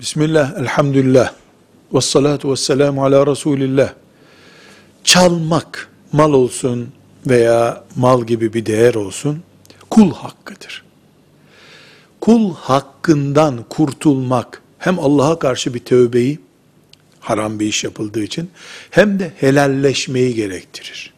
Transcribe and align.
Bismillah, 0.00 0.58
elhamdülillah, 0.58 1.32
ve 1.94 2.00
salatu 2.00 2.50
ve 2.52 2.56
selamu 2.56 3.04
ala 3.04 3.26
Resulillah. 3.26 3.92
Çalmak, 5.04 5.88
mal 6.12 6.32
olsun 6.32 6.88
veya 7.26 7.84
mal 7.96 8.24
gibi 8.24 8.52
bir 8.52 8.66
değer 8.66 8.94
olsun, 8.94 9.42
kul 9.90 10.14
hakkıdır. 10.14 10.84
Kul 12.20 12.54
hakkından 12.54 13.64
kurtulmak, 13.68 14.62
hem 14.78 14.98
Allah'a 14.98 15.38
karşı 15.38 15.74
bir 15.74 15.84
tövbeyi, 15.84 16.38
haram 17.20 17.60
bir 17.60 17.66
iş 17.66 17.84
yapıldığı 17.84 18.22
için, 18.22 18.50
hem 18.90 19.18
de 19.18 19.32
helalleşmeyi 19.36 20.34
gerektirir. 20.34 21.14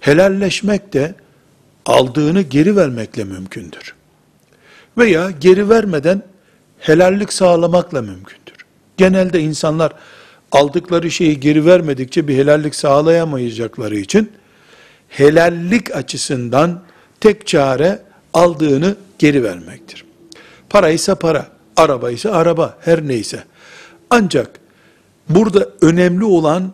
Helalleşmek 0.00 0.92
de, 0.92 1.14
aldığını 1.86 2.42
geri 2.42 2.76
vermekle 2.76 3.24
mümkündür. 3.24 3.94
Veya 4.98 5.30
geri 5.30 5.68
vermeden, 5.68 6.22
helallik 6.80 7.32
sağlamakla 7.32 8.02
mümkündür. 8.02 8.56
Genelde 8.96 9.40
insanlar 9.40 9.92
aldıkları 10.52 11.10
şeyi 11.10 11.40
geri 11.40 11.66
vermedikçe 11.66 12.28
bir 12.28 12.36
helallik 12.36 12.74
sağlayamayacakları 12.74 13.96
için 13.96 14.32
helallik 15.08 15.96
açısından 15.96 16.82
tek 17.20 17.46
çare 17.46 18.02
aldığını 18.34 18.96
geri 19.18 19.44
vermektir. 19.44 20.04
Para 20.70 20.90
ise 20.90 21.14
para, 21.14 21.46
araba 21.76 22.10
ise 22.10 22.30
araba, 22.30 22.78
her 22.80 23.08
neyse. 23.08 23.44
Ancak 24.10 24.50
burada 25.28 25.68
önemli 25.80 26.24
olan 26.24 26.72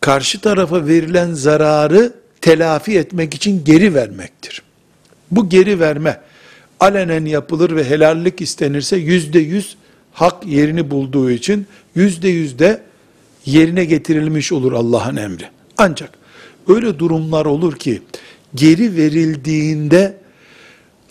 karşı 0.00 0.40
tarafa 0.40 0.86
verilen 0.86 1.32
zararı 1.32 2.12
telafi 2.40 2.98
etmek 2.98 3.34
için 3.34 3.64
geri 3.64 3.94
vermektir. 3.94 4.62
Bu 5.30 5.48
geri 5.48 5.80
verme 5.80 6.20
alenen 6.82 7.24
yapılır 7.24 7.76
ve 7.76 7.84
helallik 7.84 8.40
istenirse 8.40 8.96
yüzde 8.96 9.38
yüz 9.38 9.76
hak 10.12 10.46
yerini 10.46 10.90
bulduğu 10.90 11.30
için 11.30 11.66
yüzde 11.94 12.28
yüzde 12.28 12.82
yerine 13.46 13.84
getirilmiş 13.84 14.52
olur 14.52 14.72
Allah'ın 14.72 15.16
emri. 15.16 15.44
Ancak 15.78 16.10
öyle 16.68 16.98
durumlar 16.98 17.46
olur 17.46 17.76
ki 17.76 18.02
geri 18.54 18.96
verildiğinde 18.96 20.16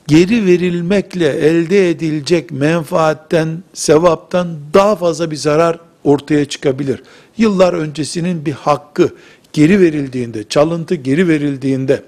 geri 0.07 0.45
verilmekle 0.45 1.29
elde 1.29 1.89
edilecek 1.89 2.51
menfaatten, 2.51 3.63
sevaptan 3.73 4.47
daha 4.73 4.95
fazla 4.95 5.31
bir 5.31 5.35
zarar 5.35 5.79
ortaya 6.03 6.45
çıkabilir. 6.45 7.03
Yıllar 7.37 7.73
öncesinin 7.73 8.45
bir 8.45 8.51
hakkı 8.51 9.15
geri 9.53 9.79
verildiğinde, 9.79 10.43
çalıntı 10.43 10.95
geri 10.95 11.27
verildiğinde 11.27 12.03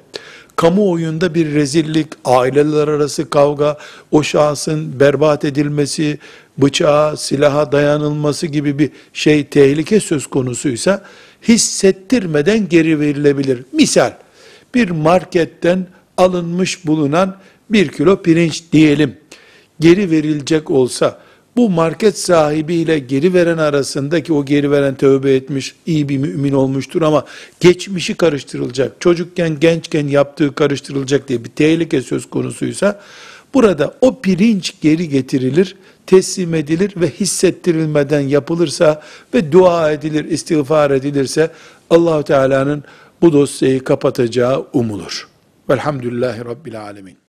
kamuoyunda 0.55 1.35
bir 1.35 1.53
rezillik, 1.53 2.07
aileler 2.25 2.87
arası 2.87 3.29
kavga, 3.29 3.77
o 4.11 4.23
şahsın 4.23 4.99
berbat 4.99 5.45
edilmesi, 5.45 6.19
bıçağa, 6.57 7.17
silaha 7.17 7.71
dayanılması 7.71 8.47
gibi 8.47 8.79
bir 8.79 8.89
şey 9.13 9.45
tehlike 9.45 9.99
söz 9.99 10.27
konusuysa 10.27 11.05
hissettirmeden 11.47 12.69
geri 12.69 12.99
verilebilir. 12.99 13.63
Misal 13.73 14.13
bir 14.75 14.89
marketten 14.89 15.87
alınmış 16.17 16.87
bulunan 16.87 17.37
bir 17.69 17.87
kilo 17.87 18.21
pirinç 18.21 18.63
diyelim 18.71 19.17
geri 19.79 20.11
verilecek 20.11 20.71
olsa 20.71 21.19
bu 21.55 21.69
market 21.69 22.19
sahibiyle 22.19 22.99
geri 22.99 23.33
veren 23.33 23.57
arasındaki 23.57 24.33
o 24.33 24.45
geri 24.45 24.71
veren 24.71 24.95
tövbe 24.95 25.35
etmiş, 25.35 25.75
iyi 25.85 26.09
bir 26.09 26.17
mümin 26.17 26.53
olmuştur 26.53 27.01
ama 27.01 27.25
geçmişi 27.59 28.13
karıştırılacak, 28.15 29.01
çocukken, 29.01 29.59
gençken 29.59 30.07
yaptığı 30.07 30.55
karıştırılacak 30.55 31.27
diye 31.27 31.43
bir 31.43 31.49
tehlike 31.49 32.01
söz 32.01 32.29
konusuysa, 32.29 33.01
burada 33.53 33.93
o 34.01 34.21
pirinç 34.21 34.73
geri 34.81 35.09
getirilir, 35.09 35.75
teslim 36.05 36.53
edilir 36.53 36.93
ve 36.97 37.09
hissettirilmeden 37.09 38.21
yapılırsa 38.21 39.01
ve 39.33 39.51
dua 39.51 39.91
edilir, 39.91 40.25
istiğfar 40.25 40.91
edilirse, 40.91 41.51
allah 41.89 42.23
Teala'nın 42.23 42.83
bu 43.21 43.33
dosyayı 43.33 43.83
kapatacağı 43.83 44.67
umulur. 44.73 45.27
Velhamdülillahi 45.69 46.45
Rabbil 46.45 46.81
Alemin. 46.81 47.22